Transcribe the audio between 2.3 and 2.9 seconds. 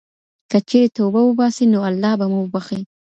مو وبښي.